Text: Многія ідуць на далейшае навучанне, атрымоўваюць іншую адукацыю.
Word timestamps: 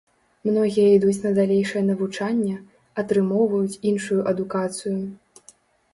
Многія 0.47 0.87
ідуць 0.97 1.19
на 1.25 1.31
далейшае 1.39 1.83
навучанне, 1.91 2.57
атрымоўваюць 3.03 3.79
іншую 3.93 4.19
адукацыю. 4.33 4.99